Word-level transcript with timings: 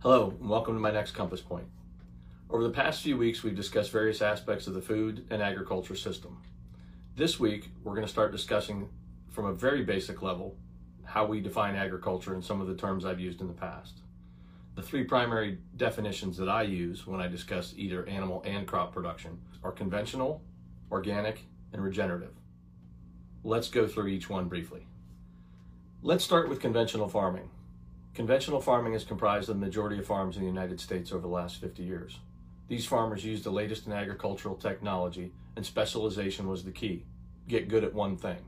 Hello, 0.00 0.32
and 0.40 0.48
welcome 0.48 0.74
to 0.74 0.80
my 0.80 0.92
next 0.92 1.10
Compass 1.10 1.40
Point. 1.40 1.66
Over 2.48 2.62
the 2.62 2.70
past 2.70 3.02
few 3.02 3.16
weeks, 3.16 3.42
we've 3.42 3.56
discussed 3.56 3.90
various 3.90 4.22
aspects 4.22 4.68
of 4.68 4.74
the 4.74 4.80
food 4.80 5.26
and 5.28 5.42
agriculture 5.42 5.96
system. 5.96 6.40
This 7.16 7.40
week, 7.40 7.70
we're 7.82 7.96
going 7.96 8.06
to 8.06 8.12
start 8.12 8.30
discussing 8.30 8.90
from 9.28 9.46
a 9.46 9.52
very 9.52 9.82
basic 9.82 10.22
level 10.22 10.56
how 11.02 11.26
we 11.26 11.40
define 11.40 11.74
agriculture 11.74 12.34
and 12.34 12.44
some 12.44 12.60
of 12.60 12.68
the 12.68 12.76
terms 12.76 13.04
I've 13.04 13.18
used 13.18 13.40
in 13.40 13.48
the 13.48 13.52
past. 13.52 13.94
The 14.76 14.82
three 14.82 15.02
primary 15.02 15.58
definitions 15.76 16.36
that 16.36 16.48
I 16.48 16.62
use 16.62 17.04
when 17.04 17.20
I 17.20 17.26
discuss 17.26 17.74
either 17.76 18.06
animal 18.06 18.44
and 18.46 18.68
crop 18.68 18.94
production 18.94 19.40
are 19.64 19.72
conventional, 19.72 20.44
organic, 20.92 21.44
and 21.72 21.82
regenerative. 21.82 22.36
Let's 23.42 23.68
go 23.68 23.88
through 23.88 24.06
each 24.06 24.30
one 24.30 24.46
briefly. 24.46 24.86
Let's 26.02 26.22
start 26.22 26.48
with 26.48 26.60
conventional 26.60 27.08
farming. 27.08 27.50
Conventional 28.18 28.60
farming 28.60 28.94
has 28.94 29.04
comprised 29.04 29.48
the 29.48 29.54
majority 29.54 29.96
of 29.96 30.04
farms 30.04 30.34
in 30.34 30.42
the 30.42 30.48
United 30.48 30.80
States 30.80 31.12
over 31.12 31.20
the 31.20 31.28
last 31.28 31.60
50 31.60 31.84
years. 31.84 32.18
These 32.66 32.84
farmers 32.84 33.24
used 33.24 33.44
the 33.44 33.52
latest 33.52 33.86
in 33.86 33.92
agricultural 33.92 34.56
technology, 34.56 35.30
and 35.54 35.64
specialization 35.64 36.48
was 36.48 36.64
the 36.64 36.72
key. 36.72 37.04
Get 37.46 37.68
good 37.68 37.84
at 37.84 37.94
one 37.94 38.16
thing. 38.16 38.38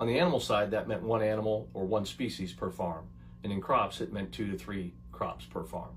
On 0.00 0.08
the 0.08 0.18
animal 0.18 0.40
side, 0.40 0.72
that 0.72 0.88
meant 0.88 1.04
one 1.04 1.22
animal 1.22 1.68
or 1.72 1.84
one 1.84 2.04
species 2.04 2.52
per 2.52 2.68
farm, 2.68 3.04
and 3.44 3.52
in 3.52 3.60
crops, 3.60 4.00
it 4.00 4.12
meant 4.12 4.32
two 4.32 4.50
to 4.50 4.58
three 4.58 4.92
crops 5.12 5.44
per 5.44 5.62
farm. 5.62 5.96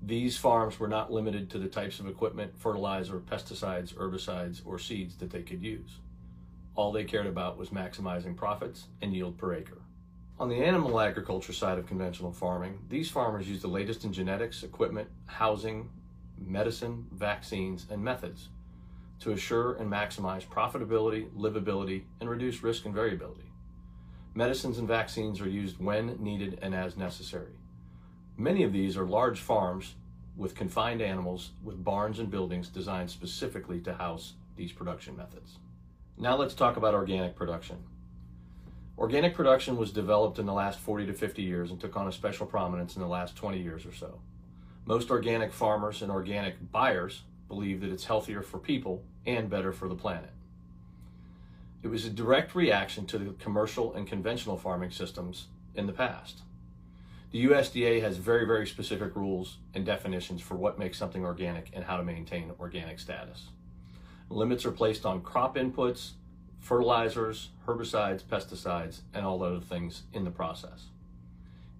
These 0.00 0.38
farms 0.38 0.78
were 0.78 0.86
not 0.86 1.12
limited 1.12 1.50
to 1.50 1.58
the 1.58 1.66
types 1.66 1.98
of 1.98 2.06
equipment, 2.06 2.52
fertilizer, 2.56 3.18
pesticides, 3.18 3.94
herbicides, 3.94 4.62
or 4.64 4.78
seeds 4.78 5.16
that 5.16 5.30
they 5.30 5.42
could 5.42 5.60
use. 5.60 5.98
All 6.76 6.92
they 6.92 7.02
cared 7.02 7.26
about 7.26 7.58
was 7.58 7.70
maximizing 7.70 8.36
profits 8.36 8.84
and 9.02 9.12
yield 9.12 9.36
per 9.36 9.54
acre. 9.54 9.78
On 10.40 10.48
the 10.48 10.64
animal 10.64 10.98
agriculture 10.98 11.52
side 11.52 11.78
of 11.78 11.86
conventional 11.86 12.32
farming, 12.32 12.78
these 12.88 13.10
farmers 13.10 13.46
use 13.46 13.60
the 13.60 13.68
latest 13.68 14.06
in 14.06 14.12
genetics, 14.14 14.62
equipment, 14.62 15.06
housing, 15.26 15.90
medicine, 16.38 17.04
vaccines, 17.12 17.86
and 17.90 18.02
methods 18.02 18.48
to 19.18 19.32
assure 19.32 19.74
and 19.74 19.92
maximize 19.92 20.46
profitability, 20.46 21.28
livability, 21.32 22.04
and 22.20 22.30
reduce 22.30 22.62
risk 22.62 22.86
and 22.86 22.94
variability. 22.94 23.52
Medicines 24.34 24.78
and 24.78 24.88
vaccines 24.88 25.42
are 25.42 25.48
used 25.48 25.78
when 25.78 26.16
needed 26.22 26.58
and 26.62 26.74
as 26.74 26.96
necessary. 26.96 27.58
Many 28.38 28.62
of 28.62 28.72
these 28.72 28.96
are 28.96 29.04
large 29.04 29.40
farms 29.40 29.94
with 30.38 30.54
confined 30.54 31.02
animals 31.02 31.50
with 31.62 31.84
barns 31.84 32.18
and 32.18 32.30
buildings 32.30 32.68
designed 32.68 33.10
specifically 33.10 33.78
to 33.80 33.92
house 33.92 34.32
these 34.56 34.72
production 34.72 35.14
methods. 35.18 35.58
Now 36.16 36.34
let's 36.34 36.54
talk 36.54 36.78
about 36.78 36.94
organic 36.94 37.36
production. 37.36 37.76
Organic 38.98 39.34
production 39.34 39.76
was 39.76 39.92
developed 39.92 40.38
in 40.38 40.46
the 40.46 40.52
last 40.52 40.78
40 40.78 41.06
to 41.06 41.14
50 41.14 41.42
years 41.42 41.70
and 41.70 41.80
took 41.80 41.96
on 41.96 42.08
a 42.08 42.12
special 42.12 42.46
prominence 42.46 42.96
in 42.96 43.02
the 43.02 43.08
last 43.08 43.36
20 43.36 43.60
years 43.60 43.86
or 43.86 43.92
so. 43.92 44.20
Most 44.84 45.10
organic 45.10 45.52
farmers 45.52 46.02
and 46.02 46.10
organic 46.10 46.70
buyers 46.70 47.22
believe 47.48 47.80
that 47.80 47.90
it's 47.90 48.04
healthier 48.04 48.42
for 48.42 48.58
people 48.58 49.02
and 49.26 49.48
better 49.48 49.72
for 49.72 49.88
the 49.88 49.94
planet. 49.94 50.30
It 51.82 51.88
was 51.88 52.04
a 52.04 52.10
direct 52.10 52.54
reaction 52.54 53.06
to 53.06 53.18
the 53.18 53.32
commercial 53.38 53.94
and 53.94 54.06
conventional 54.06 54.58
farming 54.58 54.90
systems 54.90 55.46
in 55.74 55.86
the 55.86 55.92
past. 55.92 56.42
The 57.30 57.46
USDA 57.46 58.02
has 58.02 58.16
very, 58.16 58.44
very 58.44 58.66
specific 58.66 59.14
rules 59.14 59.58
and 59.74 59.86
definitions 59.86 60.42
for 60.42 60.56
what 60.56 60.78
makes 60.78 60.98
something 60.98 61.24
organic 61.24 61.70
and 61.72 61.84
how 61.84 61.96
to 61.96 62.02
maintain 62.02 62.52
organic 62.58 62.98
status. 62.98 63.46
Limits 64.28 64.64
are 64.64 64.72
placed 64.72 65.06
on 65.06 65.22
crop 65.22 65.56
inputs, 65.56 66.10
fertilizers, 66.60 67.48
herbicides, 67.66 68.22
pesticides, 68.22 69.00
and 69.12 69.26
all 69.26 69.42
other 69.42 69.60
things 69.60 70.02
in 70.12 70.24
the 70.24 70.30
process. 70.30 70.86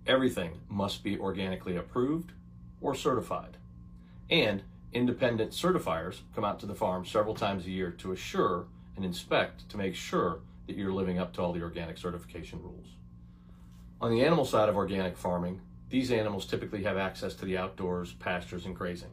Everything 0.07 0.61
must 0.69 1.05
be 1.05 1.19
organically 1.19 1.77
approved 1.77 2.33
or 2.81 2.95
certified. 2.95 3.57
And 4.31 4.63
independent 4.93 5.53
certifiers 5.53 6.21
come 6.35 6.45
out 6.45 6.59
to 6.61 6.67
the 6.67 6.75
farm 6.75 7.05
several 7.05 7.35
times 7.35 7.67
a 7.67 7.71
year 7.71 7.91
to 7.91 8.13
assure 8.13 8.67
and 8.97 9.05
inspect 9.05 9.69
to 9.69 9.77
make 9.77 9.95
sure 9.95 10.41
that 10.67 10.77
you're 10.77 10.93
living 10.93 11.19
up 11.19 11.33
to 11.35 11.43
all 11.43 11.53
the 11.53 11.63
organic 11.63 11.99
certification 11.99 12.61
rules. 12.63 12.87
On 14.01 14.11
the 14.11 14.25
animal 14.25 14.45
side 14.45 14.69
of 14.69 14.77
organic 14.77 15.17
farming, 15.17 15.61
these 15.91 16.11
animals 16.11 16.47
typically 16.47 16.85
have 16.85 16.97
access 16.97 17.35
to 17.35 17.45
the 17.45 17.59
outdoors, 17.59 18.15
pastures, 18.15 18.65
and 18.65 18.75
grazing. 18.75 19.11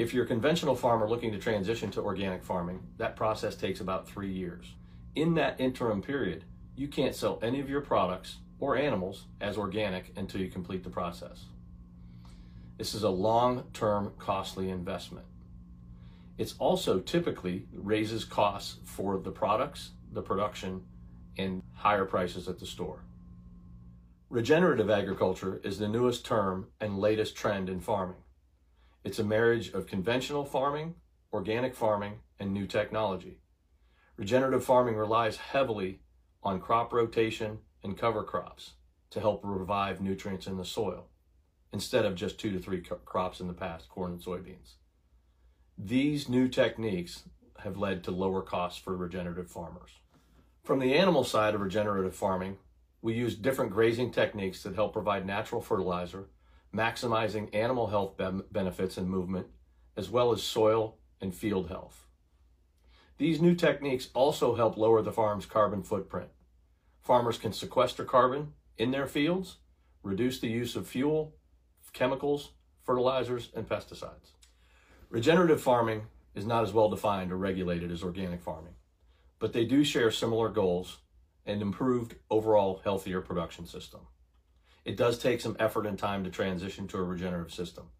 If 0.00 0.14
you're 0.14 0.24
a 0.24 0.26
conventional 0.26 0.76
farmer 0.76 1.06
looking 1.06 1.30
to 1.32 1.38
transition 1.38 1.90
to 1.90 2.00
organic 2.00 2.42
farming, 2.42 2.80
that 2.96 3.16
process 3.16 3.54
takes 3.54 3.80
about 3.80 4.08
three 4.08 4.32
years. 4.32 4.72
In 5.14 5.34
that 5.34 5.60
interim 5.60 6.00
period, 6.00 6.44
you 6.74 6.88
can't 6.88 7.14
sell 7.14 7.38
any 7.42 7.60
of 7.60 7.68
your 7.68 7.82
products 7.82 8.38
or 8.60 8.78
animals 8.78 9.26
as 9.42 9.58
organic 9.58 10.10
until 10.16 10.40
you 10.40 10.48
complete 10.48 10.84
the 10.84 10.88
process. 10.88 11.44
This 12.78 12.94
is 12.94 13.02
a 13.02 13.10
long-term 13.10 14.14
costly 14.18 14.70
investment. 14.70 15.26
It's 16.38 16.54
also 16.58 17.00
typically 17.00 17.66
raises 17.70 18.24
costs 18.24 18.76
for 18.86 19.18
the 19.18 19.30
products, 19.30 19.90
the 20.14 20.22
production, 20.22 20.82
and 21.36 21.62
higher 21.74 22.06
prices 22.06 22.48
at 22.48 22.58
the 22.58 22.64
store. 22.64 23.00
Regenerative 24.30 24.88
agriculture 24.88 25.60
is 25.62 25.78
the 25.78 25.88
newest 25.88 26.24
term 26.24 26.68
and 26.80 26.98
latest 26.98 27.36
trend 27.36 27.68
in 27.68 27.80
farming. 27.80 28.16
It's 29.02 29.18
a 29.18 29.24
marriage 29.24 29.72
of 29.72 29.86
conventional 29.86 30.44
farming, 30.44 30.94
organic 31.32 31.74
farming, 31.74 32.20
and 32.38 32.52
new 32.52 32.66
technology. 32.66 33.38
Regenerative 34.16 34.62
farming 34.62 34.96
relies 34.96 35.38
heavily 35.38 36.00
on 36.42 36.60
crop 36.60 36.92
rotation 36.92 37.58
and 37.82 37.96
cover 37.96 38.22
crops 38.22 38.74
to 39.10 39.20
help 39.20 39.40
revive 39.42 40.02
nutrients 40.02 40.46
in 40.46 40.58
the 40.58 40.64
soil 40.64 41.06
instead 41.72 42.04
of 42.04 42.14
just 42.14 42.38
two 42.38 42.50
to 42.52 42.58
three 42.58 42.82
crops 43.04 43.40
in 43.40 43.46
the 43.46 43.54
past, 43.54 43.88
corn 43.88 44.12
and 44.12 44.20
soybeans. 44.20 44.74
These 45.78 46.28
new 46.28 46.48
techniques 46.48 47.22
have 47.60 47.78
led 47.78 48.04
to 48.04 48.10
lower 48.10 48.42
costs 48.42 48.78
for 48.78 48.94
regenerative 48.94 49.50
farmers. 49.50 49.92
From 50.62 50.78
the 50.78 50.94
animal 50.94 51.24
side 51.24 51.54
of 51.54 51.62
regenerative 51.62 52.14
farming, 52.14 52.58
we 53.00 53.14
use 53.14 53.34
different 53.34 53.72
grazing 53.72 54.10
techniques 54.10 54.62
that 54.62 54.74
help 54.74 54.92
provide 54.92 55.26
natural 55.26 55.62
fertilizer, 55.62 56.28
maximizing 56.74 57.54
animal 57.54 57.88
health 57.88 58.14
benefits 58.50 58.96
and 58.96 59.08
movement, 59.08 59.46
as 59.96 60.08
well 60.08 60.32
as 60.32 60.42
soil 60.42 60.96
and 61.20 61.34
field 61.34 61.68
health. 61.68 62.06
These 63.18 63.40
new 63.40 63.54
techniques 63.54 64.08
also 64.14 64.54
help 64.54 64.76
lower 64.76 65.02
the 65.02 65.12
farm's 65.12 65.46
carbon 65.46 65.82
footprint. 65.82 66.30
Farmers 67.02 67.38
can 67.38 67.52
sequester 67.52 68.04
carbon 68.04 68.54
in 68.78 68.92
their 68.92 69.06
fields, 69.06 69.58
reduce 70.02 70.40
the 70.40 70.48
use 70.48 70.76
of 70.76 70.86
fuel, 70.86 71.34
chemicals, 71.92 72.52
fertilizers, 72.82 73.50
and 73.54 73.68
pesticides. 73.68 74.32
Regenerative 75.10 75.60
farming 75.60 76.02
is 76.34 76.46
not 76.46 76.62
as 76.62 76.72
well 76.72 76.88
defined 76.88 77.32
or 77.32 77.36
regulated 77.36 77.90
as 77.90 78.02
organic 78.02 78.40
farming, 78.40 78.74
but 79.38 79.52
they 79.52 79.64
do 79.64 79.84
share 79.84 80.10
similar 80.10 80.48
goals 80.48 80.98
and 81.44 81.60
improved 81.60 82.14
overall 82.30 82.80
healthier 82.84 83.20
production 83.20 83.66
system. 83.66 84.00
It 84.84 84.96
does 84.96 85.18
take 85.18 85.40
some 85.40 85.56
effort 85.58 85.86
and 85.86 85.98
time 85.98 86.24
to 86.24 86.30
transition 86.30 86.88
to 86.88 86.98
a 86.98 87.02
regenerative 87.02 87.52
system, 87.52 87.90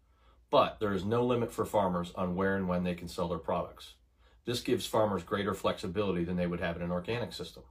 but 0.49 0.79
there 0.79 0.93
is 0.93 1.05
no 1.05 1.23
limit 1.23 1.51
for 1.51 1.63
farmers 1.63 2.11
on 2.15 2.35
where 2.35 2.55
and 2.55 2.67
when 2.67 2.83
they 2.83 2.95
can 2.95 3.07
sell 3.07 3.27
their 3.27 3.37
products. 3.37 3.93
This 4.45 4.61
gives 4.61 4.87
farmers 4.87 5.23
greater 5.23 5.53
flexibility 5.53 6.23
than 6.23 6.37
they 6.37 6.47
would 6.47 6.59
have 6.59 6.75
in 6.75 6.81
an 6.81 6.91
organic 6.91 7.33
system. 7.33 7.63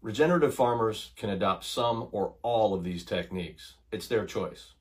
Regenerative 0.00 0.54
farmers 0.54 1.10
can 1.16 1.30
adopt 1.30 1.64
some 1.64 2.08
or 2.12 2.34
all 2.42 2.74
of 2.74 2.84
these 2.84 3.04
techniques. 3.04 3.74
It's 3.90 4.06
their 4.06 4.24
choice. 4.24 4.74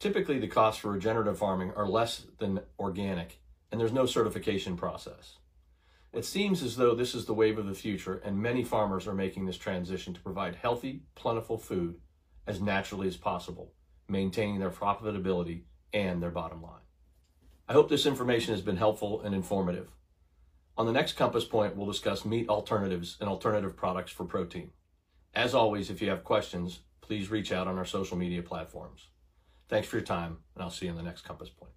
Typically, 0.00 0.40
the 0.40 0.48
costs 0.48 0.80
for 0.80 0.90
regenerative 0.90 1.38
farming 1.38 1.72
are 1.76 1.86
less 1.86 2.26
than 2.38 2.60
organic, 2.80 3.40
and 3.70 3.80
there's 3.80 3.92
no 3.92 4.06
certification 4.06 4.76
process. 4.76 5.36
It 6.12 6.24
seems 6.24 6.62
as 6.62 6.76
though 6.76 6.94
this 6.96 7.14
is 7.14 7.26
the 7.26 7.34
wave 7.34 7.58
of 7.58 7.66
the 7.66 7.74
future, 7.74 8.20
and 8.24 8.42
many 8.42 8.64
farmers 8.64 9.06
are 9.06 9.14
making 9.14 9.46
this 9.46 9.56
transition 9.56 10.12
to 10.14 10.20
provide 10.20 10.56
healthy, 10.56 11.02
plentiful 11.14 11.56
food 11.56 12.00
as 12.46 12.60
naturally 12.60 13.08
as 13.08 13.16
possible, 13.16 13.72
maintaining 14.08 14.58
their 14.58 14.70
profitability 14.70 15.62
and 15.92 16.22
their 16.22 16.30
bottom 16.30 16.62
line. 16.62 16.80
I 17.68 17.72
hope 17.72 17.88
this 17.88 18.06
information 18.06 18.54
has 18.54 18.62
been 18.62 18.76
helpful 18.76 19.22
and 19.22 19.34
informative. 19.34 19.88
On 20.76 20.86
the 20.86 20.92
next 20.92 21.14
Compass 21.14 21.44
Point, 21.44 21.76
we'll 21.76 21.86
discuss 21.86 22.24
meat 22.24 22.48
alternatives 22.48 23.16
and 23.20 23.28
alternative 23.28 23.76
products 23.76 24.10
for 24.10 24.24
protein. 24.24 24.70
As 25.34 25.54
always, 25.54 25.90
if 25.90 26.02
you 26.02 26.10
have 26.10 26.24
questions, 26.24 26.80
please 27.00 27.30
reach 27.30 27.52
out 27.52 27.66
on 27.66 27.78
our 27.78 27.84
social 27.84 28.16
media 28.16 28.42
platforms. 28.42 29.08
Thanks 29.68 29.88
for 29.88 29.96
your 29.96 30.04
time, 30.04 30.38
and 30.54 30.62
I'll 30.62 30.70
see 30.70 30.86
you 30.86 30.92
in 30.92 30.96
the 30.96 31.02
next 31.02 31.22
Compass 31.22 31.50
Point. 31.50 31.72